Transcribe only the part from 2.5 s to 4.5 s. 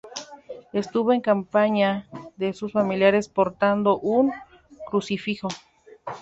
sus familiares portando un